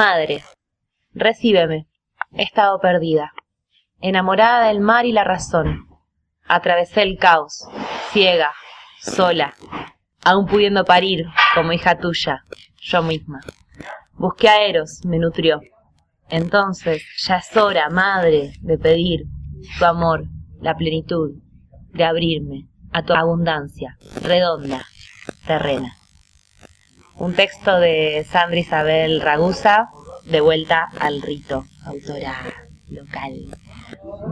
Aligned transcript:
Madre, 0.00 0.42
recíbeme. 1.12 1.86
He 2.32 2.42
estado 2.44 2.80
perdida, 2.80 3.34
enamorada 4.00 4.68
del 4.68 4.80
mar 4.80 5.04
y 5.04 5.12
la 5.12 5.24
razón. 5.24 5.88
Atravesé 6.48 7.02
el 7.02 7.18
caos, 7.18 7.68
ciega, 8.10 8.50
sola, 9.02 9.52
aún 10.24 10.46
pudiendo 10.46 10.86
parir 10.86 11.26
como 11.54 11.74
hija 11.74 11.98
tuya, 11.98 12.44
yo 12.80 13.02
misma. 13.02 13.40
Busqué 14.14 14.48
a 14.48 14.64
Eros, 14.64 15.04
me 15.04 15.18
nutrió. 15.18 15.60
Entonces 16.30 17.04
ya 17.18 17.36
es 17.36 17.54
hora, 17.54 17.90
madre, 17.90 18.54
de 18.62 18.78
pedir 18.78 19.26
tu 19.78 19.84
amor, 19.84 20.24
la 20.62 20.78
plenitud, 20.78 21.32
de 21.92 22.04
abrirme 22.04 22.68
a 22.90 23.02
tu 23.02 23.12
abundancia, 23.12 23.98
redonda, 24.22 24.82
terrena. 25.46 25.99
Un 27.20 27.34
texto 27.34 27.78
de 27.78 28.24
Sandra 28.24 28.58
Isabel 28.58 29.20
Ragusa, 29.20 29.90
de 30.24 30.40
vuelta 30.40 30.88
al 30.98 31.20
rito, 31.20 31.64
autora 31.84 32.34
local. 32.88 33.34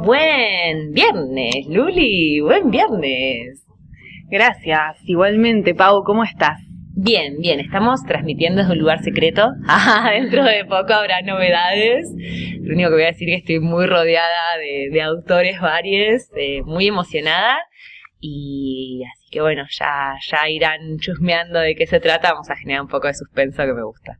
Buen 0.06 0.92
viernes, 0.94 1.66
Luli, 1.68 2.40
buen 2.40 2.70
viernes. 2.70 3.62
Gracias, 4.30 4.96
igualmente, 5.04 5.74
Pau, 5.74 6.02
¿cómo 6.02 6.24
estás? 6.24 6.62
Bien, 6.96 7.36
bien, 7.40 7.60
estamos 7.60 8.02
transmitiendo 8.04 8.62
desde 8.62 8.72
un 8.72 8.78
lugar 8.78 9.02
secreto. 9.02 9.50
Dentro 10.10 10.44
de 10.44 10.64
poco 10.64 10.94
habrá 10.94 11.20
novedades. 11.20 12.10
Lo 12.62 12.72
único 12.72 12.88
que 12.88 12.94
voy 12.94 13.04
a 13.04 13.08
decir 13.08 13.28
es 13.28 13.44
que 13.44 13.56
estoy 13.56 13.60
muy 13.60 13.84
rodeada 13.84 14.56
de, 14.90 15.02
autores 15.02 15.60
varios, 15.60 16.22
eh, 16.38 16.62
muy 16.62 16.86
emocionada. 16.86 17.58
Y 18.18 19.04
que 19.30 19.40
bueno, 19.40 19.64
ya, 19.70 20.14
ya 20.26 20.48
irán 20.48 20.98
chusmeando 20.98 21.60
de 21.60 21.74
qué 21.74 21.86
se 21.86 22.00
trata. 22.00 22.32
Vamos 22.32 22.50
a 22.50 22.56
generar 22.56 22.82
un 22.82 22.88
poco 22.88 23.06
de 23.06 23.14
suspenso 23.14 23.64
que 23.64 23.72
me 23.72 23.82
gusta. 23.82 24.18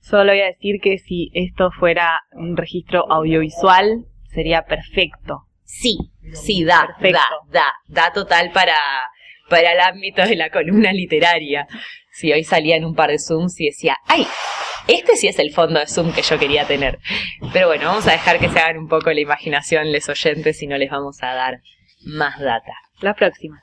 Solo 0.00 0.32
voy 0.32 0.40
a 0.40 0.46
decir 0.46 0.80
que 0.80 0.98
si 0.98 1.30
esto 1.34 1.70
fuera 1.70 2.20
un 2.32 2.56
registro 2.56 3.10
audiovisual, 3.10 4.04
sería 4.28 4.62
perfecto. 4.62 5.46
Sí, 5.64 5.96
sí, 6.32 6.64
da, 6.64 6.96
da, 7.00 7.24
da, 7.50 7.72
da 7.86 8.12
total 8.12 8.50
para, 8.52 8.76
para 9.48 9.72
el 9.72 9.80
ámbito 9.80 10.22
de 10.22 10.36
la 10.36 10.50
columna 10.50 10.92
literaria. 10.92 11.66
Si 12.10 12.32
hoy 12.32 12.44
salía 12.44 12.76
en 12.76 12.84
un 12.84 12.94
par 12.94 13.10
de 13.10 13.18
Zooms 13.18 13.58
y 13.60 13.66
decía, 13.66 13.96
¡ay! 14.06 14.26
Este 14.88 15.16
sí 15.16 15.28
es 15.28 15.38
el 15.38 15.52
fondo 15.52 15.78
de 15.78 15.86
Zoom 15.86 16.12
que 16.12 16.22
yo 16.22 16.38
quería 16.38 16.66
tener. 16.66 16.98
Pero 17.52 17.68
bueno, 17.68 17.86
vamos 17.86 18.06
a 18.08 18.12
dejar 18.12 18.38
que 18.38 18.48
se 18.48 18.58
hagan 18.58 18.78
un 18.78 18.88
poco 18.88 19.12
la 19.12 19.20
imaginación 19.20 19.92
les 19.92 20.08
oyentes 20.08 20.60
y 20.62 20.66
no 20.66 20.76
les 20.76 20.90
vamos 20.90 21.22
a 21.22 21.34
dar 21.34 21.60
más 22.04 22.38
data. 22.40 22.72
La 23.00 23.14
próxima. 23.14 23.62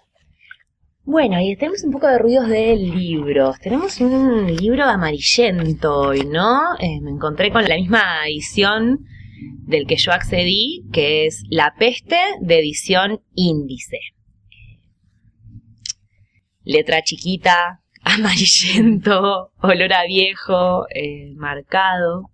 Bueno, 1.12 1.42
y 1.42 1.56
tenemos 1.56 1.84
un 1.84 1.92
poco 1.92 2.06
de 2.06 2.20
ruidos 2.20 2.48
de 2.50 2.76
libros. 2.76 3.58
Tenemos 3.60 4.00
un 4.00 4.46
libro 4.56 4.84
amarillento 4.84 6.02
hoy, 6.02 6.24
¿no? 6.24 6.76
Eh, 6.78 7.02
me 7.02 7.10
encontré 7.10 7.52
con 7.52 7.68
la 7.68 7.74
misma 7.78 8.28
edición 8.28 9.08
del 9.66 9.88
que 9.88 9.96
yo 9.96 10.12
accedí, 10.12 10.86
que 10.94 11.26
es 11.26 11.42
La 11.50 11.74
Peste 11.80 12.20
de 12.42 12.60
edición 12.60 13.24
índice. 13.34 13.98
Letra 16.64 17.02
chiquita, 17.02 17.82
amarillento, 18.04 19.52
olor 19.64 19.94
a 19.94 20.06
viejo, 20.06 20.86
eh, 20.94 21.34
marcado. 21.38 22.30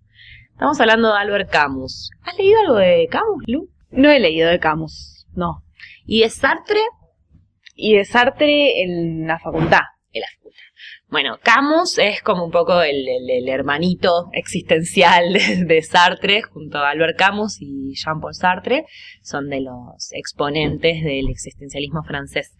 Estamos 0.52 0.78
hablando 0.78 1.14
de 1.14 1.18
Albert 1.18 1.50
Camus. 1.50 2.10
¿Has 2.24 2.36
leído 2.36 2.60
algo 2.60 2.74
de 2.74 3.08
Camus, 3.10 3.42
Lu? 3.46 3.70
No 3.90 4.10
he 4.10 4.20
leído 4.20 4.50
de 4.50 4.60
Camus, 4.60 5.26
no. 5.32 5.64
¿Y 6.04 6.20
de 6.20 6.28
Sartre? 6.28 6.82
Y 7.76 7.94
de 7.94 8.04
Sartre 8.04 8.82
en 8.82 9.26
la 9.26 9.38
facultad. 9.38 9.82
En 10.12 10.22
la 10.22 10.26
facultad. 10.36 10.62
Bueno, 11.08 11.38
Camus 11.40 11.98
es 11.98 12.20
como 12.22 12.44
un 12.44 12.50
poco 12.50 12.82
el, 12.82 13.48
hermanito 13.48 14.28
existencial 14.32 15.34
de, 15.66 15.82
Sartre, 15.82 16.42
junto 16.42 16.78
a 16.78 16.90
Albert 16.90 17.16
Camus 17.16 17.58
y 17.60 17.94
Jean-Paul 17.94 18.34
Sartre, 18.34 18.86
son 19.22 19.48
de 19.48 19.60
los 19.60 20.10
exponentes 20.12 21.04
del 21.04 21.28
existencialismo 21.28 22.02
francés. 22.02 22.56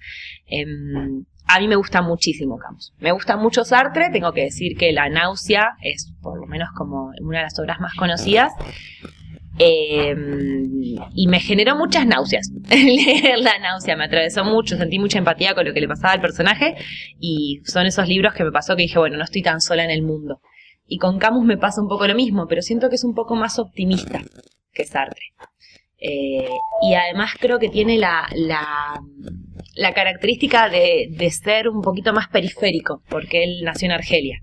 Em, 0.47 1.25
a 1.49 1.61
mí 1.61 1.69
me 1.69 1.77
gusta 1.77 2.03
muchísimo 2.03 2.59
Camus. 2.59 2.93
Me 2.99 3.13
gusta 3.13 3.37
mucho 3.37 3.65
Sartre, 3.65 4.11
tengo 4.11 4.33
que 4.33 4.43
decir 4.43 4.77
que 4.77 4.93
La 4.93 5.09
náusea 5.09 5.77
es 5.83 6.13
por 6.21 6.39
lo 6.39 6.47
menos 6.47 6.69
como 6.77 7.11
una 7.21 7.39
de 7.39 7.45
las 7.45 7.59
obras 7.59 7.81
más 7.81 7.95
conocidas. 7.95 8.53
Em, 9.59 10.97
y 11.15 11.27
me 11.29 11.41
generó 11.41 11.77
muchas 11.77 12.07
náuseas. 12.07 12.51
Leer 12.71 13.39
la 13.39 13.59
náusea 13.59 13.97
me 13.97 14.05
atravesó 14.05 14.45
mucho, 14.45 14.77
sentí 14.77 14.99
mucha 14.99 15.19
empatía 15.19 15.55
con 15.55 15.67
lo 15.67 15.73
que 15.73 15.81
le 15.81 15.89
pasaba 15.89 16.13
al 16.13 16.21
personaje 16.21 16.75
y 17.19 17.63
son 17.65 17.87
esos 17.87 18.07
libros 18.09 18.35
que 18.35 18.45
me 18.45 18.53
pasó 18.53 18.77
que 18.77 18.83
dije, 18.83 18.99
bueno, 18.99 19.17
no 19.17 19.25
estoy 19.25 19.43
tan 19.43 19.61
sola 19.61 19.85
en 19.85 19.91
el 19.91 20.03
mundo. 20.03 20.41
Y 20.87 20.99
con 20.99 21.19
Camus 21.19 21.45
me 21.45 21.57
pasa 21.57 21.81
un 21.81 21.89
poco 21.89 22.07
lo 22.07 22.15
mismo, 22.15 22.47
pero 22.47 22.63
siento 22.63 22.89
que 22.89 22.97
es 22.97 23.05
un 23.05 23.15
poco 23.15 23.35
más 23.35 23.59
optimista 23.59 24.21
que 24.73 24.85
Sartre. 24.85 25.33
Eh, 25.99 26.49
y 26.83 26.95
además 26.95 27.33
creo 27.41 27.59
que 27.59 27.71
tiene 27.71 27.97
la, 27.97 28.29
la, 28.35 29.93
característica 29.95 30.69
de, 30.69 31.09
de, 31.11 31.31
ser 31.31 31.69
un 31.69 31.81
poquito 31.81 32.13
más 32.13 32.29
periférico, 32.29 33.03
porque 33.09 33.43
él 33.43 33.63
nació 33.65 33.87
en 33.87 33.93
Argelia. 33.93 34.43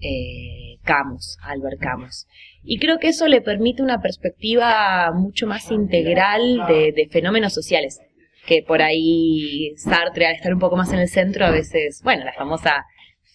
Eh, 0.00 0.78
Camus, 0.82 1.38
Albert 1.42 1.80
Camus. 1.80 2.26
Y 2.64 2.78
creo 2.78 2.98
que 2.98 3.08
eso 3.08 3.26
le 3.26 3.40
permite 3.40 3.82
una 3.82 4.00
perspectiva 4.00 5.10
mucho 5.12 5.46
más 5.46 5.70
integral 5.70 6.64
de, 6.68 7.08
fenómenos 7.10 7.52
sociales, 7.52 8.00
que 8.46 8.62
por 8.62 8.82
ahí 8.82 9.74
Sartre, 9.76 10.26
al 10.26 10.36
estar 10.36 10.52
un 10.52 10.60
poco 10.60 10.76
más 10.76 10.92
en 10.92 11.00
el 11.00 11.08
centro, 11.08 11.44
a 11.44 11.50
veces, 11.50 12.00
bueno, 12.02 12.24
la 12.24 12.32
famosa 12.32 12.84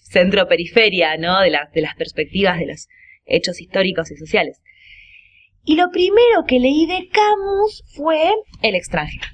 centro-periferia, 0.09 1.17
¿no? 1.17 1.41
De, 1.41 1.51
de 1.73 1.81
las 1.81 1.95
perspectivas 1.95 2.59
de 2.59 2.67
los 2.67 2.87
hechos 3.25 3.59
históricos 3.59 4.09
y 4.11 4.15
sociales. 4.15 4.61
Y 5.65 5.75
lo 5.75 5.89
primero 5.91 6.45
que 6.47 6.59
leí 6.59 6.85
de 6.85 7.09
Camus 7.09 7.83
fue 7.93 8.31
El 8.61 8.75
extranjero. 8.75 9.27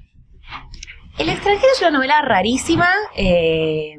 El 1.19 1.29
extranjero 1.29 1.71
es 1.71 1.81
una 1.81 1.91
novela 1.91 2.23
rarísima, 2.23 2.91
eh, 3.15 3.97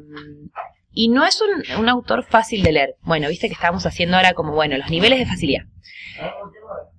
y 0.91 1.09
no 1.09 1.25
es 1.25 1.41
un, 1.77 1.89
autor 1.89 2.25
fácil 2.25 2.63
de 2.63 2.71
leer. 2.71 2.95
Bueno, 3.03 3.29
viste 3.29 3.47
que 3.47 3.53
estamos 3.53 3.85
haciendo 3.85 4.17
ahora 4.17 4.33
como, 4.33 4.53
bueno, 4.53 4.77
los 4.77 4.89
niveles 4.89 5.19
de 5.19 5.25
facilidad. 5.25 5.63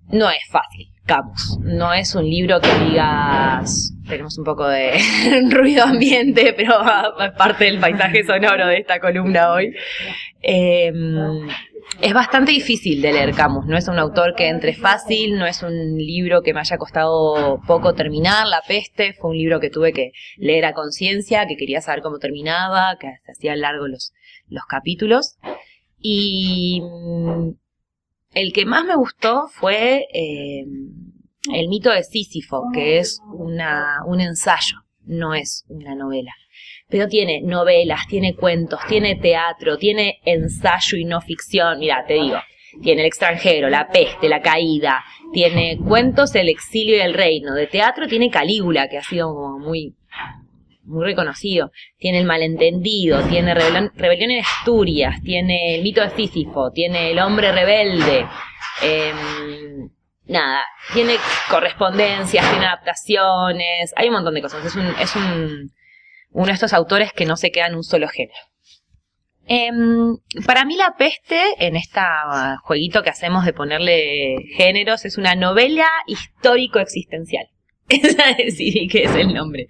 No 0.09 0.31
es 0.31 0.47
fácil, 0.49 0.89
Camus. 1.05 1.59
No 1.63 1.93
es 1.93 2.15
un 2.15 2.25
libro 2.25 2.61
que 2.61 2.73
digas, 2.85 3.93
tenemos 4.09 4.39
un 4.39 4.45
poco 4.45 4.69
de 4.69 4.93
ruido 5.51 5.85
ambiente, 5.85 6.55
pero 6.57 6.75
es 7.21 7.33
parte 7.33 7.65
del 7.65 7.81
paisaje 7.81 8.25
sonoro 8.25 8.69
de 8.69 8.79
esta 8.79 9.01
columna 9.01 9.53
hoy. 9.53 9.75
Em, 10.41 11.49
es 12.01 12.13
bastante 12.13 12.53
difícil 12.53 13.03
de 13.03 13.13
leer 13.13 13.33
Camus, 13.33 13.67
no 13.67 13.77
es 13.77 13.89
un 13.89 13.99
autor 13.99 14.35
que 14.37 14.49
entre 14.49 14.75
fácil, 14.75 15.39
no 15.39 15.47
es 15.47 15.63
un 15.63 15.97
libro 15.97 16.43
que 16.43 16.55
me 16.55 16.61
haya 16.61 16.79
costado 16.79 17.61
poco 17.67 17.95
terminar, 17.95 18.47
La 18.47 18.63
peste 18.67 19.13
fue 19.15 19.31
un 19.31 19.39
libro 19.39 19.61
que 19.61 19.71
tuve 19.71 19.93
que 19.93 20.13
leer 20.37 20.67
a 20.67 20.73
conciencia, 20.73 21.47
que 21.47 21.57
quería 21.57 21.81
saber 21.81 22.03
cómo 22.03 22.19
terminaba, 22.19 22.97
que 23.01 23.09
se 23.25 23.33
hacían 23.33 23.61
largos 23.61 23.89
los, 23.89 24.13
los 24.49 24.65
capítulos. 24.67 25.39
Y 25.99 26.83
el 28.37 28.53
que 28.53 28.65
más 28.65 28.85
me 28.85 28.97
gustó 28.97 29.49
fue 29.49 30.07
eh, 30.13 30.65
El 31.53 31.69
mito 31.69 31.91
de 31.91 32.05
Sísifo, 32.05 32.63
que 32.73 32.99
es 32.99 33.21
una, 33.33 34.01
un 34.07 34.21
ensayo, 34.21 34.77
no 35.05 35.35
es 35.35 35.65
una 35.69 35.95
novela 35.95 36.33
pero 36.89 37.09
tiene 37.09 37.41
novelas, 37.43 38.07
tiene 38.09 38.35
cuentos, 38.35 38.81
tiene 38.89 39.17
teatro, 39.17 39.77
tiene 39.77 40.21
ensayo 40.25 40.97
y 40.97 41.05
no 41.05 41.21
ficción. 41.21 41.79
Mira, 41.79 42.05
te 42.07 42.15
digo, 42.15 42.39
tiene 42.83 43.03
El 43.03 43.09
extranjero, 43.09 43.69
La 43.69 43.89
peste, 43.89 44.29
La 44.29 44.41
caída, 44.41 45.05
tiene 45.33 45.79
cuentos 45.79 46.35
El 46.35 46.49
exilio 46.49 46.97
y 46.97 47.01
el 47.01 47.15
reino. 47.15 47.55
De 47.55 47.67
teatro 47.67 48.07
tiene 48.07 48.31
Calígula, 48.31 48.89
que 48.89 48.99
ha 48.99 49.03
sido 49.03 49.35
como 49.35 49.59
muy 49.59 49.97
muy 50.87 51.05
reconocido. 51.05 51.71
Tiene 51.99 52.19
El 52.19 52.25
malentendido, 52.25 53.23
tiene 53.29 53.55
Rebelión, 53.55 54.31
en 54.31 54.41
Asturias, 54.41 55.21
tiene 55.23 55.75
El 55.75 55.83
mito 55.83 56.01
de 56.01 56.11
Sísifo, 56.11 56.71
tiene 56.71 57.11
El 57.11 57.19
hombre 57.19 57.53
rebelde. 57.53 58.27
Em, 58.83 59.91
nada, 60.27 60.63
tiene 60.93 61.17
correspondencias, 61.51 62.49
tiene 62.51 62.67
adaptaciones, 62.67 63.93
hay 63.97 64.09
un 64.09 64.15
montón 64.15 64.35
de 64.35 64.43
cosas. 64.43 64.65
Es 64.65 64.75
un, 64.77 64.87
es 65.01 65.17
un 65.17 65.73
uno 66.37 66.47
de 66.47 66.53
estos 66.53 66.75
autores 66.75 67.13
que 67.15 67.25
no 67.25 67.37
se 67.37 67.51
queda 67.51 67.67
en 67.67 67.77
un 67.77 67.83
solo 67.83 68.09
género. 68.09 68.39
Em, 69.49 70.19
para 70.45 70.65
mí 70.65 70.77
La 70.77 70.95
Peste, 70.99 71.41
en 71.65 71.77
este 71.77 72.01
jueguito 72.63 73.03
que 73.03 73.11
hacemos 73.11 73.45
de 73.45 73.53
ponerle 73.53 74.37
géneros, 74.57 75.05
es 75.05 75.19
una 75.19 75.35
novela 75.35 75.87
histórico-existencial. 76.07 77.47
Esa 77.89 78.35
sí 78.51 78.89
que 78.91 79.05
es 79.05 79.15
el 79.15 79.33
nombre. 79.33 79.69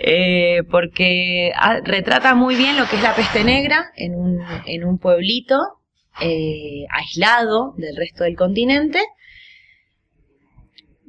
Eh, 0.00 0.62
porque 0.70 1.52
ah, 1.54 1.80
retrata 1.84 2.34
muy 2.34 2.56
bien 2.56 2.76
lo 2.76 2.86
que 2.88 2.96
es 2.96 3.02
la 3.02 3.14
peste 3.14 3.44
negra 3.44 3.92
en 3.96 4.14
un, 4.14 4.40
en 4.66 4.84
un 4.84 4.98
pueblito 4.98 5.56
eh, 6.20 6.84
aislado 6.90 7.74
del 7.76 7.96
resto 7.96 8.24
del 8.24 8.34
continente 8.34 8.98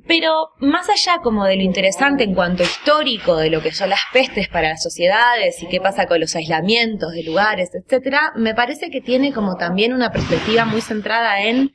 Pero 0.08 0.50
más 0.60 0.88
allá 0.88 1.18
como 1.24 1.46
de 1.46 1.56
lo 1.56 1.64
interesante 1.64 2.24
en 2.24 2.36
cuanto 2.36 2.62
histórico 2.62 3.38
de 3.38 3.50
lo 3.50 3.62
que 3.64 3.72
son 3.72 3.90
las 3.90 4.02
pestes 4.14 4.50
para 4.50 4.70
las 4.70 4.84
sociedades 4.84 5.64
y 5.64 5.68
qué 5.68 5.82
pasa 5.82 6.06
con 6.06 6.20
los 6.20 6.36
aislamientos 6.36 7.14
de 7.14 7.24
lugares, 7.24 7.72
etcétera, 7.74 8.34
me 8.36 8.54
parece 8.54 8.92
que 8.92 9.02
tiene 9.02 9.34
como 9.34 9.56
también 9.56 9.94
una 9.94 10.12
perspectiva 10.12 10.66
muy 10.66 10.82
centrada 10.82 11.42
en 11.42 11.72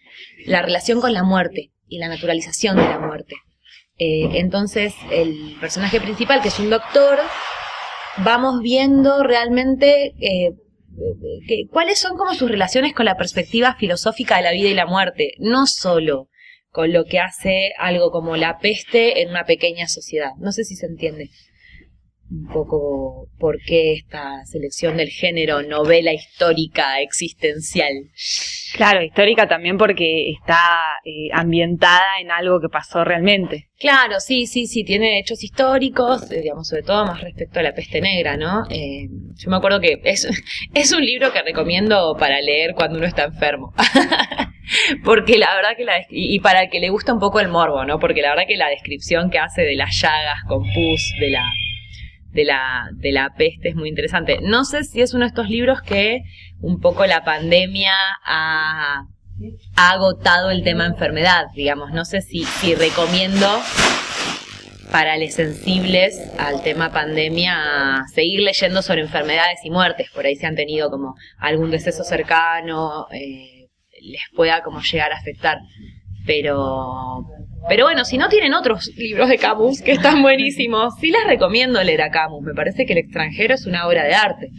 la 0.47 0.63
relación 0.63 1.01
con 1.01 1.13
la 1.13 1.25
muerte 1.25 1.73
y 1.89 1.99
la 1.99 2.07
naturalización 2.07 2.77
de 2.77 2.89
la 2.89 3.01
muerte. 3.01 3.35
Eh, 3.97 4.39
entonces, 4.39 4.95
el 5.11 5.57
personaje 5.61 6.01
principal, 6.01 6.43
que 6.43 6.49
es 6.49 6.59
un 6.59 6.71
doctor, 6.71 7.19
vamos 8.19 8.61
viendo 8.61 9.23
realmente 9.23 10.15
eh, 10.21 10.53
cuáles 11.71 11.99
son 11.99 12.17
como 12.17 12.35
sus 12.35 12.51
relaciones 12.51 12.93
con 12.93 13.05
la 13.05 13.17
perspectiva 13.17 13.77
filosófica 13.77 14.37
de 14.37 14.43
la 14.43 14.53
vida 14.53 14.69
y 14.69 14.75
la 14.75 14.87
muerte, 14.87 15.35
no 15.39 15.67
solo 15.67 16.29
con 16.71 16.93
lo 16.93 17.05
que 17.05 17.21
hace 17.21 17.73
algo 17.79 18.11
como 18.11 18.37
la 18.37 18.59
peste 18.59 19.23
en 19.23 19.31
una 19.31 19.45
pequeña 19.45 19.87
sociedad. 19.87 20.31
No 20.39 20.51
sé 20.51 20.65
si 20.65 20.75
se 20.75 20.87
entiende 20.87 21.31
un 22.31 22.47
poco 22.49 23.29
por 23.39 23.59
qué 23.67 23.93
esta 23.93 24.45
selección 24.47 24.97
del 24.97 25.09
género 25.09 25.63
novela 25.63 26.13
histórica 26.13 27.01
existencial. 27.01 27.93
Claro, 28.75 29.03
histórica 29.03 29.47
también 29.47 29.79
porque 29.79 30.31
está 30.31 30.99
eh, 31.05 31.29
ambientada 31.33 32.19
en 32.21 32.31
algo 32.31 32.61
que 32.61 32.69
pasó 32.69 33.05
realmente. 33.05 33.69
Claro, 33.79 34.19
sí, 34.21 34.47
sí, 34.47 34.67
sí, 34.67 34.85
tiene 34.85 35.19
hechos 35.19 35.45
históricos, 35.45 36.31
eh, 36.31 36.41
digamos, 36.41 36.69
sobre 36.69 36.83
todo 36.83 37.05
más 37.05 37.21
respecto 37.21 37.61
a 37.61 37.63
la 37.63 37.75
peste 37.75 38.01
negra, 38.01 38.37
¿no? 38.37 38.65
Eh, 38.71 39.09
yo 39.37 39.51
me 39.51 39.57
acuerdo 39.57 39.81
que 39.81 40.01
es, 40.05 40.27
es 40.75 40.93
un 40.93 41.05
libro 41.05 41.33
que 41.33 41.43
recomiendo 41.43 42.17
para 42.19 42.41
leer 42.41 42.75
cuando 42.75 42.99
uno 42.99 43.07
está 43.07 43.25
enfermo. 43.25 43.75
porque 45.05 45.39
la 45.39 45.55
verdad 45.55 45.77
que 45.77 45.85
la 45.85 46.05
y, 46.09 46.39
para 46.41 46.63
el 46.63 46.71
que 46.71 46.81
le 46.81 46.89
gusta 46.89 47.13
un 47.13 47.21
poco 47.21 47.41
el 47.41 47.49
morbo, 47.49 47.85
¿no? 47.85 47.99
Porque 47.99 48.23
la 48.23 48.31
verdad 48.31 48.45
que 48.47 48.57
la 48.57 48.69
descripción 48.69 49.31
que 49.31 49.39
hace 49.39 49.63
de 49.63 49.77
las 49.77 50.01
llagas 50.01 50.43
con 50.49 50.63
pus, 50.63 51.15
de 51.21 51.31
la 51.31 51.45
de 52.35 52.45
la, 52.45 52.91
de 52.93 53.13
la 53.13 53.35
peste 53.35 53.71
es 53.71 53.77
muy 53.77 53.89
interesante. 53.89 54.39
No 54.43 54.65
sé 54.65 54.85
si 54.85 55.01
es 55.01 55.15
uno 55.15 55.25
de 55.25 55.29
estos 55.29 55.49
libros 55.49 55.81
que 55.83 56.23
un 56.61 56.81
poco 56.81 57.07
la 57.07 57.25
pandemia 57.25 57.93
ha, 58.25 59.07
agotado 59.77 60.51
el 60.51 60.63
tema 60.63 60.87
enfermedad, 60.87 61.47
digamos. 61.55 61.93
No 61.93 62.05
sé 62.05 62.21
si, 62.21 62.45
si 62.45 62.75
recomiendo 62.75 63.47
para 64.91 65.17
los 65.17 65.33
sensibles 65.33 66.21
al 66.39 66.63
tema 66.63 66.93
pandemia 66.93 68.05
seguir 68.13 68.43
leyendo 68.43 68.81
sobre 68.83 69.01
enfermedades 69.01 69.59
y 69.65 69.71
muertes. 69.71 70.11
Por 70.15 70.27
ahí 70.27 70.37
se 70.37 70.47
han 70.47 70.55
tenido 70.55 70.91
como 70.91 71.15
algún 71.39 71.71
deceso 71.71 72.05
cercano, 72.05 73.07
eh, 73.11 73.69
les 74.01 74.23
pueda 74.37 74.63
como 74.63 74.81
llegar 74.81 75.13
a 75.13 75.17
afectar. 75.17 75.59
Pero, 76.27 77.27
pero 77.69 77.85
bueno, 77.85 78.05
si 78.05 78.19
no 78.19 78.29
tienen 78.29 78.53
otros 78.53 78.91
libros 78.97 79.29
de 79.29 79.39
Camus 79.39 79.81
que 79.81 79.93
están 79.93 80.23
buenísimos, 80.23 80.95
sí 81.01 81.11
les 81.11 81.25
recomiendo 81.27 81.83
leer 81.83 82.03
a 82.03 82.11
Camus. 82.11 82.43
Me 82.43 82.55
parece 82.55 82.85
que 82.85 82.93
El 82.93 82.99
extranjero 82.99 83.55
es 83.55 83.67
una 83.67 83.87
obra 83.87 84.05
de 84.05 84.15
arte. 84.15 84.51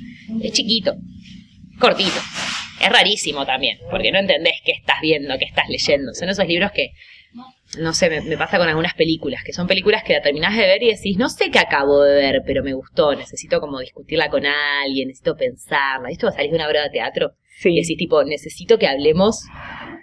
Es 0.41 0.51
chiquito, 0.53 0.95
cortito. 1.79 2.19
Es 2.81 2.89
rarísimo 2.89 3.45
también, 3.45 3.77
porque 3.89 4.11
no 4.11 4.19
entendés 4.19 4.59
qué 4.65 4.71
estás 4.73 4.97
viendo, 5.01 5.37
qué 5.37 5.45
estás 5.45 5.69
leyendo. 5.69 6.13
Son 6.13 6.29
esos 6.29 6.47
libros 6.47 6.71
que, 6.71 6.91
no 7.79 7.93
sé, 7.93 8.09
me, 8.09 8.37
pasa 8.37 8.57
con 8.57 8.67
algunas 8.67 8.95
películas, 8.95 9.43
que 9.45 9.53
son 9.53 9.67
películas 9.67 10.03
que 10.03 10.13
la 10.13 10.21
terminás 10.21 10.57
de 10.57 10.65
ver 10.65 10.83
y 10.83 10.91
decís, 10.91 11.17
no 11.17 11.29
sé 11.29 11.51
qué 11.51 11.59
acabo 11.59 12.01
de 12.03 12.15
ver, 12.15 12.41
pero 12.45 12.63
me 12.63 12.73
gustó, 12.73 13.15
necesito 13.15 13.61
como 13.61 13.79
discutirla 13.79 14.29
con 14.29 14.45
alguien, 14.45 15.07
necesito 15.07 15.37
pensarla. 15.37 16.09
¿Esto 16.09 16.27
va 16.27 16.31
a 16.31 16.35
salir 16.35 16.51
de 16.51 16.57
una 16.57 16.67
obra 16.67 16.83
de 16.83 16.89
teatro? 16.89 17.33
Sí. 17.59 17.69
Y 17.69 17.81
decís, 17.81 17.97
tipo, 17.97 18.23
necesito 18.23 18.77
que 18.77 18.87
hablemos 18.87 19.43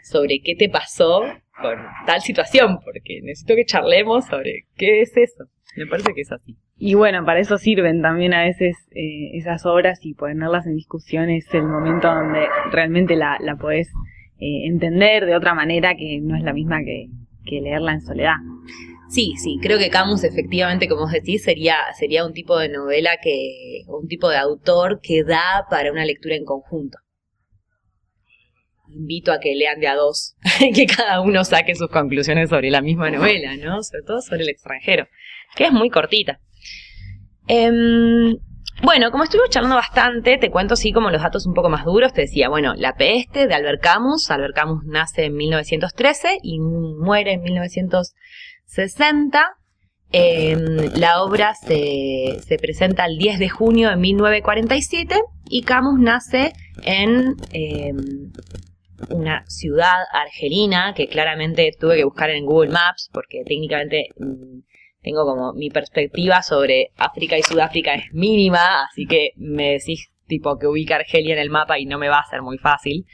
sobre 0.02 0.40
qué 0.42 0.54
te 0.54 0.68
pasó 0.68 1.24
con 1.60 1.78
tal 2.06 2.20
situación, 2.20 2.78
porque 2.84 3.20
necesito 3.22 3.54
que 3.54 3.64
charlemos 3.64 4.26
sobre 4.26 4.66
qué 4.76 5.02
es 5.02 5.16
eso. 5.16 5.44
Me 5.76 5.86
parece 5.86 6.12
que 6.14 6.20
es 6.22 6.32
así. 6.32 6.56
Y 6.76 6.94
bueno, 6.94 7.24
para 7.24 7.40
eso 7.40 7.58
sirven 7.58 8.02
también 8.02 8.34
a 8.34 8.42
veces 8.42 8.76
eh, 8.90 9.30
esas 9.34 9.64
obras 9.66 10.00
y 10.02 10.14
ponerlas 10.14 10.66
en 10.66 10.76
discusión 10.76 11.30
es 11.30 11.52
el 11.54 11.64
momento 11.64 12.08
donde 12.08 12.46
realmente 12.70 13.16
la, 13.16 13.38
la 13.40 13.56
podés 13.56 13.88
eh, 14.38 14.66
entender 14.66 15.24
de 15.26 15.36
otra 15.36 15.54
manera 15.54 15.94
que 15.94 16.20
no 16.20 16.36
es 16.36 16.42
la 16.42 16.52
misma 16.52 16.80
que, 16.84 17.06
que 17.44 17.60
leerla 17.60 17.92
en 17.92 18.00
soledad. 18.00 18.36
Sí, 19.08 19.34
sí, 19.36 19.58
creo 19.62 19.78
que 19.78 19.90
Camus 19.90 20.24
efectivamente, 20.24 20.88
como 20.88 21.04
os 21.04 21.12
decís, 21.12 21.42
sería, 21.42 21.76
sería 21.98 22.26
un 22.26 22.32
tipo 22.32 22.58
de 22.58 22.70
novela 22.70 23.18
que, 23.22 23.82
un 23.86 24.08
tipo 24.08 24.28
de 24.28 24.38
autor 24.38 25.00
que 25.02 25.22
da 25.22 25.66
para 25.70 25.92
una 25.92 26.04
lectura 26.04 26.34
en 26.34 26.44
conjunto 26.44 26.98
invito 28.94 29.32
a 29.32 29.40
que 29.40 29.54
lean 29.54 29.80
de 29.80 29.88
a 29.88 29.94
dos, 29.94 30.36
que 30.74 30.86
cada 30.86 31.20
uno 31.20 31.44
saque 31.44 31.74
sus 31.74 31.88
conclusiones 31.88 32.50
sobre 32.50 32.70
la 32.70 32.80
misma 32.80 33.10
novela, 33.10 33.56
¿no? 33.56 33.82
Sobre 33.82 34.02
todo 34.02 34.20
sobre 34.20 34.42
el 34.42 34.48
extranjero, 34.48 35.06
que 35.56 35.64
es 35.64 35.72
muy 35.72 35.90
cortita. 35.90 36.40
Em, 37.48 38.36
bueno, 38.82 39.10
como 39.10 39.24
estuve 39.24 39.48
charlando 39.48 39.76
bastante, 39.76 40.38
te 40.38 40.50
cuento 40.50 40.74
así 40.74 40.92
como 40.92 41.10
los 41.10 41.22
datos 41.22 41.46
un 41.46 41.54
poco 41.54 41.68
más 41.68 41.84
duros. 41.84 42.12
Te 42.12 42.22
decía, 42.22 42.48
bueno, 42.48 42.74
La 42.74 42.94
peste 42.94 43.46
de 43.46 43.54
Albert 43.54 43.82
Camus. 43.82 44.30
Albert 44.30 44.54
Camus 44.54 44.84
nace 44.84 45.26
en 45.26 45.36
1913 45.36 46.38
y 46.42 46.58
muere 46.58 47.32
en 47.32 47.42
1960. 47.42 49.56
Em, 50.14 50.90
la 50.96 51.22
obra 51.22 51.54
se, 51.54 52.38
se, 52.46 52.58
presenta 52.58 53.06
el 53.06 53.16
10 53.16 53.38
de 53.38 53.48
junio 53.48 53.88
de 53.88 53.96
1947 53.96 55.18
y 55.48 55.62
Camus 55.62 55.98
nace 55.98 56.52
en 56.82 57.34
eh, 57.52 57.94
una 59.10 59.44
ciudad 59.46 60.04
argelina 60.12 60.94
que 60.94 61.08
claramente 61.08 61.70
tuve 61.78 61.96
que 61.96 62.04
buscar 62.04 62.30
en 62.30 62.46
Google 62.46 62.70
Maps 62.70 63.10
porque 63.12 63.42
técnicamente 63.44 64.08
mm, 64.18 64.60
tengo 65.02 65.24
como 65.24 65.52
mi 65.52 65.70
perspectiva 65.70 66.42
sobre 66.42 66.92
África 66.96 67.36
y 67.36 67.42
Sudáfrica 67.42 67.94
es 67.94 68.04
mínima, 68.12 68.84
así 68.84 69.06
que 69.06 69.30
me 69.36 69.72
decís 69.72 70.12
tipo 70.26 70.58
que 70.58 70.66
ubica 70.66 70.96
Argelia 70.96 71.34
en 71.34 71.40
el 71.40 71.50
mapa 71.50 71.78
y 71.78 71.86
no 71.86 71.98
me 71.98 72.08
va 72.08 72.20
a 72.20 72.30
ser 72.30 72.42
muy 72.42 72.58
fácil. 72.58 73.04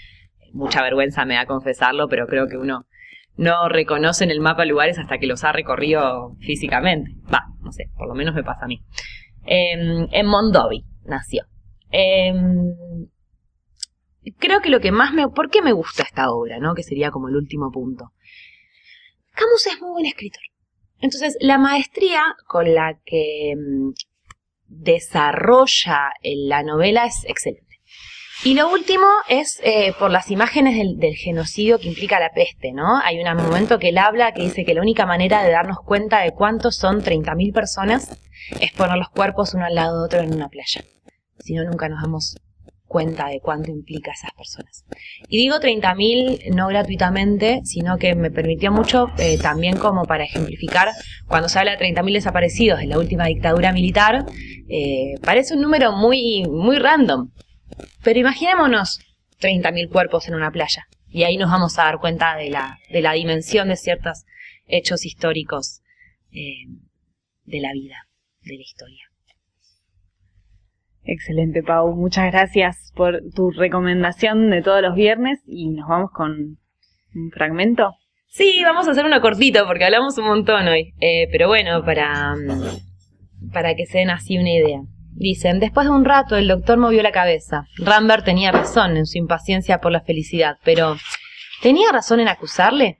Mucha 0.52 0.82
vergüenza 0.82 1.24
me 1.24 1.34
da 1.34 1.46
confesarlo, 1.46 2.08
pero 2.08 2.26
creo 2.26 2.46
que 2.46 2.56
uno 2.56 2.86
no 3.36 3.68
reconoce 3.68 4.24
en 4.24 4.30
el 4.30 4.40
mapa 4.40 4.64
lugares 4.64 4.98
hasta 4.98 5.18
que 5.18 5.26
los 5.26 5.44
ha 5.44 5.52
recorrido 5.52 6.36
físicamente. 6.40 7.12
Va, 7.32 7.44
no 7.60 7.72
sé, 7.72 7.90
por 7.96 8.08
lo 8.08 8.14
menos 8.14 8.34
me 8.34 8.44
pasa 8.44 8.64
a 8.64 8.68
mí. 8.68 8.82
Em, 9.46 10.08
en 10.12 10.26
Mondovi 10.26 10.84
nació. 11.04 11.44
Em, 11.90 12.74
creo 14.32 14.60
que 14.60 14.70
lo 14.70 14.80
que 14.80 14.92
más 14.92 15.12
me... 15.12 15.28
¿Por 15.28 15.50
qué 15.50 15.62
me 15.62 15.72
gusta 15.72 16.02
esta 16.02 16.30
obra, 16.30 16.58
no? 16.58 16.74
Que 16.74 16.82
sería 16.82 17.10
como 17.10 17.28
el 17.28 17.36
último 17.36 17.70
punto. 17.70 18.12
Camus 19.34 19.66
es 19.66 19.80
muy 19.80 19.90
buen 19.90 20.06
escritor. 20.06 20.42
Entonces, 21.00 21.36
la 21.40 21.58
maestría 21.58 22.22
con 22.46 22.74
la 22.74 22.98
que 23.04 23.54
mm, 23.56 23.90
desarrolla 24.66 26.12
la 26.22 26.62
novela 26.62 27.06
es 27.06 27.24
excelente. 27.26 27.68
Y 28.44 28.54
lo 28.54 28.70
último 28.70 29.06
es 29.28 29.60
eh, 29.64 29.92
por 29.98 30.12
las 30.12 30.30
imágenes 30.30 30.76
del, 30.96 31.16
genocidio 31.16 31.80
que 31.80 31.88
implica 31.88 32.20
la 32.20 32.30
peste, 32.30 32.72
¿no? 32.72 32.98
Hay 32.98 33.18
un 33.18 33.36
momento 33.36 33.80
que 33.80 33.88
él 33.88 33.98
habla 33.98 34.32
que 34.32 34.42
dice 34.42 34.64
que 34.64 34.74
la 34.74 34.80
única 34.80 35.06
manera 35.06 35.42
de 35.42 35.50
darnos 35.50 35.78
cuenta 35.84 36.20
de 36.20 36.32
cuántos 36.32 36.76
son 36.76 37.02
30.000 37.02 37.52
personas 37.52 38.16
es 38.60 38.72
poner 38.72 38.96
los 38.96 39.08
cuerpos 39.08 39.54
uno 39.54 39.64
al 39.64 39.74
lado 39.74 39.98
de 39.98 40.04
otro 40.04 40.20
en 40.20 40.34
una 40.34 40.48
playa. 40.48 40.84
Si 41.40 41.54
no, 41.54 41.64
nunca 41.64 41.88
nos 41.88 42.00
damos 42.00 42.36
cuenta 42.88 43.28
de 43.28 43.40
cuánto 43.40 43.70
implica 43.70 44.12
esas 44.12 44.32
personas. 44.32 44.84
Y 45.28 45.36
digo 45.38 45.56
30.000 45.56 46.54
no 46.54 46.66
gratuitamente, 46.68 47.60
sino 47.64 47.98
que 47.98 48.14
me 48.14 48.30
permitió 48.30 48.72
mucho 48.72 49.08
eh, 49.18 49.38
también 49.38 49.76
como 49.76 50.06
para 50.06 50.24
ejemplificar, 50.24 50.88
cuando 51.28 51.48
se 51.48 51.58
habla 51.58 51.76
de 51.76 51.86
30.000 51.86 52.14
desaparecidos 52.14 52.80
en 52.80 52.88
la 52.88 52.98
última 52.98 53.26
dictadura 53.26 53.72
militar, 53.72 54.24
eh, 54.68 55.14
parece 55.22 55.54
un 55.54 55.60
número 55.60 55.92
muy, 55.92 56.44
muy 56.48 56.78
random. 56.78 57.30
Pero 58.02 58.18
imaginémonos 58.18 59.00
30.000 59.40 59.90
cuerpos 59.90 60.26
en 60.28 60.34
una 60.34 60.50
playa. 60.50 60.88
Y 61.10 61.22
ahí 61.22 61.36
nos 61.36 61.50
vamos 61.50 61.78
a 61.78 61.84
dar 61.84 61.98
cuenta 61.98 62.36
de 62.36 62.50
la, 62.50 62.78
de 62.90 63.00
la 63.00 63.12
dimensión 63.12 63.68
de 63.68 63.76
ciertos 63.76 64.24
hechos 64.66 65.04
históricos 65.06 65.80
eh, 66.32 66.66
de 67.44 67.60
la 67.60 67.72
vida, 67.72 68.08
de 68.42 68.56
la 68.56 68.62
historia. 68.62 69.07
Excelente, 71.10 71.62
Pau. 71.62 71.96
Muchas 71.96 72.30
gracias 72.30 72.92
por 72.94 73.22
tu 73.34 73.50
recomendación 73.50 74.50
de 74.50 74.60
todos 74.60 74.82
los 74.82 74.94
viernes 74.94 75.40
y 75.46 75.70
nos 75.70 75.88
vamos 75.88 76.10
con 76.12 76.58
un 77.14 77.30
fragmento. 77.32 77.94
Sí, 78.26 78.60
vamos 78.62 78.86
a 78.86 78.90
hacer 78.90 79.06
uno 79.06 79.22
cortito 79.22 79.66
porque 79.66 79.86
hablamos 79.86 80.18
un 80.18 80.26
montón 80.26 80.68
hoy. 80.68 80.92
Eh, 81.00 81.26
pero 81.32 81.48
bueno, 81.48 81.82
para, 81.82 82.34
para 83.54 83.74
que 83.74 83.86
se 83.86 84.00
den 84.00 84.10
así 84.10 84.36
una 84.36 84.50
idea. 84.50 84.80
Dicen, 85.12 85.60
después 85.60 85.86
de 85.86 85.94
un 85.94 86.04
rato 86.04 86.36
el 86.36 86.46
doctor 86.46 86.76
movió 86.76 87.02
la 87.02 87.10
cabeza. 87.10 87.64
Rambert 87.78 88.26
tenía 88.26 88.52
razón 88.52 88.98
en 88.98 89.06
su 89.06 89.16
impaciencia 89.16 89.80
por 89.80 89.92
la 89.92 90.02
felicidad, 90.02 90.58
pero 90.62 90.94
¿tenía 91.62 91.90
razón 91.90 92.20
en 92.20 92.28
acusarle? 92.28 92.98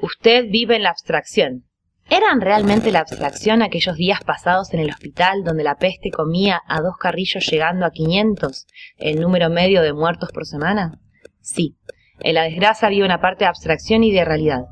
Usted 0.00 0.46
vive 0.50 0.74
en 0.74 0.82
la 0.82 0.90
abstracción. 0.90 1.62
¿Eran 2.10 2.40
realmente 2.40 2.92
la 2.92 3.00
abstracción 3.00 3.62
aquellos 3.62 3.96
días 3.96 4.22
pasados 4.24 4.74
en 4.74 4.80
el 4.80 4.90
hospital 4.90 5.42
donde 5.42 5.64
la 5.64 5.76
peste 5.76 6.10
comía 6.10 6.60
a 6.68 6.80
dos 6.80 6.96
carrillos 6.98 7.46
llegando 7.50 7.86
a 7.86 7.90
500, 7.90 8.66
el 8.98 9.20
número 9.20 9.48
medio 9.48 9.80
de 9.80 9.94
muertos 9.94 10.30
por 10.32 10.44
semana? 10.44 11.00
Sí, 11.40 11.76
en 12.20 12.34
la 12.34 12.42
desgracia 12.42 12.88
había 12.88 13.04
una 13.04 13.20
parte 13.20 13.44
de 13.44 13.48
abstracción 13.48 14.04
y 14.04 14.12
de 14.12 14.24
realidad. 14.24 14.64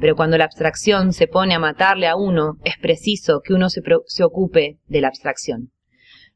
Pero 0.00 0.16
cuando 0.16 0.36
la 0.36 0.44
abstracción 0.44 1.12
se 1.12 1.28
pone 1.28 1.54
a 1.54 1.58
matarle 1.58 2.08
a 2.08 2.16
uno, 2.16 2.56
es 2.64 2.76
preciso 2.78 3.40
que 3.44 3.52
uno 3.52 3.70
se, 3.70 3.82
se 4.06 4.24
ocupe 4.24 4.78
de 4.86 5.00
la 5.00 5.08
abstracción. 5.08 5.70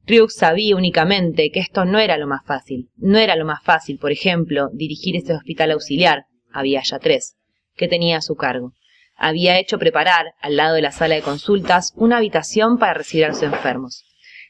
Ryuk 0.07 0.31
sabía 0.31 0.77
únicamente 0.77 1.51
que 1.51 1.61
esto 1.61 1.85
no 1.85 1.99
era 1.99 2.19
lo 2.19 2.27
más 2.27 2.45
fácil. 2.45 2.91
No 2.97 3.19
era 3.19 3.37
lo 3.37 3.47
más 3.47 3.63
fácil, 3.63 3.99
por 3.99 4.13
ejemplo, 4.13 4.69
dirigir 4.73 5.17
ese 5.17 5.35
hospital 5.35 5.71
auxiliar, 5.71 6.27
había 6.53 6.83
ya 6.83 6.99
tres, 6.99 7.37
que 7.75 7.89
tenía 7.89 8.19
a 8.19 8.23
su 8.23 8.37
cargo. 8.37 8.75
Había 9.17 9.59
hecho 9.59 9.79
preparar, 9.79 10.35
al 10.41 10.57
lado 10.57 10.75
de 10.75 10.83
la 10.83 10.93
sala 10.93 11.15
de 11.15 11.23
consultas, 11.23 11.93
una 11.97 12.19
habitación 12.19 12.79
para 12.79 12.95
recibir 12.95 13.25
a 13.25 13.29
los 13.29 13.43
enfermos. 13.43 14.05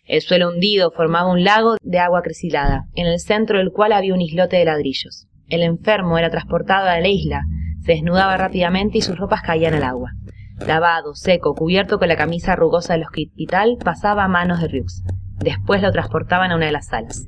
El 0.06 0.20
suelo 0.20 0.50
hundido 0.50 0.90
formaba 0.90 1.30
un 1.30 1.44
lago 1.44 1.76
de 1.80 1.98
agua 1.98 2.22
cresilada, 2.22 2.84
en 2.94 3.06
el 3.06 3.20
centro 3.20 3.58
del 3.58 3.72
cual 3.72 3.92
había 3.92 4.14
un 4.14 4.20
islote 4.20 4.56
de 4.56 4.64
ladrillos. 4.64 5.26
El 5.48 5.62
enfermo 5.62 6.18
era 6.18 6.30
transportado 6.30 6.88
a 6.88 7.00
la 7.00 7.08
isla, 7.08 7.42
se 7.84 7.92
desnudaba 7.92 8.36
rápidamente 8.36 8.98
y 8.98 9.02
sus 9.02 9.18
ropas 9.18 9.42
caían 9.42 9.74
al 9.74 9.82
agua. 9.82 10.12
Lavado, 10.66 11.14
seco, 11.14 11.54
cubierto 11.54 11.98
con 11.98 12.08
la 12.08 12.16
camisa 12.16 12.56
rugosa 12.56 12.94
del 12.94 13.04
hospital, 13.04 13.76
pasaba 13.82 14.24
a 14.24 14.28
manos 14.28 14.60
de 14.60 14.68
Ryux. 14.68 15.02
Después 15.38 15.82
lo 15.82 15.92
transportaban 15.92 16.52
a 16.52 16.56
una 16.56 16.66
de 16.66 16.72
las 16.72 16.86
salas. 16.86 17.26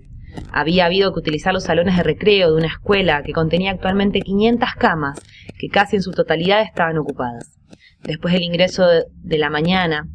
Había 0.53 0.87
habido 0.87 1.13
que 1.13 1.21
utilizar 1.21 1.53
los 1.53 1.65
salones 1.65 1.97
de 1.97 2.03
recreo 2.03 2.51
de 2.51 2.57
una 2.57 2.69
escuela 2.69 3.23
que 3.23 3.33
contenía 3.33 3.71
actualmente 3.71 4.21
500 4.21 4.69
camas, 4.79 5.21
que 5.59 5.69
casi 5.69 5.97
en 5.97 6.03
su 6.03 6.13
totalidad 6.13 6.63
estaban 6.63 6.99
ocupadas. 6.99 7.59
Después 8.03 8.35
del 8.35 8.43
ingreso 8.43 8.87
de 8.87 9.39
la 9.39 9.51
mañana, 9.51 10.09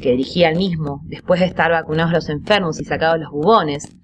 que 0.00 0.12
dirigía 0.12 0.48
el 0.48 0.56
mismo, 0.56 1.02
después 1.04 1.40
de 1.40 1.46
estar 1.46 1.70
vacunados 1.70 2.12
los 2.12 2.28
enfermos 2.28 2.80
y 2.80 2.84
sacados 2.84 3.20
los 3.20 3.30
bubones, 3.30 3.96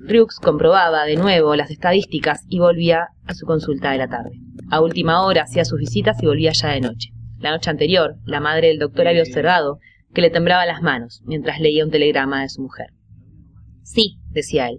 Ryux 0.00 0.38
comprobaba 0.38 1.04
de 1.04 1.16
nuevo 1.16 1.56
las 1.56 1.70
estadísticas 1.70 2.44
y 2.48 2.60
volvía 2.60 3.08
a 3.26 3.34
su 3.34 3.44
consulta 3.44 3.90
de 3.90 3.98
la 3.98 4.08
tarde. 4.08 4.38
A 4.70 4.80
última 4.80 5.24
hora 5.24 5.42
hacía 5.42 5.64
sus 5.64 5.80
visitas 5.80 6.22
y 6.22 6.26
volvía 6.26 6.52
ya 6.52 6.68
de 6.68 6.80
noche. 6.80 7.10
La 7.38 7.50
noche 7.50 7.70
anterior, 7.70 8.16
la 8.24 8.40
madre 8.40 8.68
del 8.68 8.78
doctor 8.78 9.08
había 9.08 9.22
observado 9.22 9.78
que 10.14 10.22
le 10.22 10.30
temblaba 10.30 10.64
las 10.64 10.80
manos 10.80 11.22
mientras 11.24 11.60
leía 11.60 11.84
un 11.84 11.90
telegrama 11.90 12.42
de 12.42 12.48
su 12.48 12.62
mujer. 12.62 12.88
Sí, 13.82 14.18
decía 14.30 14.68
él, 14.68 14.78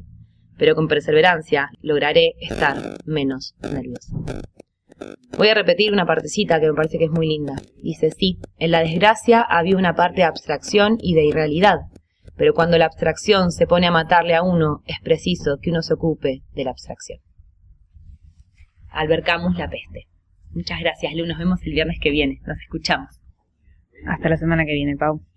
pero 0.57 0.75
con 0.75 0.87
perseverancia 0.87 1.69
lograré 1.81 2.33
estar 2.39 2.97
menos 3.05 3.55
nervioso. 3.61 4.13
Voy 5.37 5.49
a 5.49 5.53
repetir 5.53 5.93
una 5.93 6.05
partecita 6.05 6.59
que 6.59 6.67
me 6.67 6.73
parece 6.73 6.97
que 6.97 7.05
es 7.05 7.11
muy 7.11 7.27
linda. 7.27 7.55
Dice, 7.83 8.09
sí, 8.11 8.39
en 8.57 8.71
la 8.71 8.79
desgracia 8.79 9.41
había 9.41 9.77
una 9.77 9.95
parte 9.95 10.21
de 10.21 10.23
abstracción 10.23 10.97
y 10.99 11.13
de 11.13 11.25
irrealidad, 11.25 11.81
pero 12.35 12.53
cuando 12.53 12.77
la 12.77 12.85
abstracción 12.85 13.51
se 13.51 13.67
pone 13.67 13.87
a 13.87 13.91
matarle 13.91 14.35
a 14.35 14.43
uno, 14.43 14.81
es 14.85 14.97
preciso 15.03 15.57
que 15.61 15.69
uno 15.69 15.81
se 15.81 15.93
ocupe 15.93 16.41
de 16.53 16.63
la 16.63 16.71
abstracción. 16.71 17.19
Albercamos 18.89 19.57
la 19.57 19.69
peste. 19.69 20.07
Muchas 20.51 20.79
gracias, 20.79 21.13
Lu. 21.13 21.27
Nos 21.27 21.37
vemos 21.37 21.59
el 21.63 21.73
viernes 21.73 21.99
que 22.01 22.09
viene. 22.09 22.39
Nos 22.47 22.57
escuchamos. 22.59 23.21
Hasta 24.07 24.29
la 24.29 24.37
semana 24.37 24.65
que 24.65 24.73
viene, 24.73 24.95
Pau. 24.95 25.21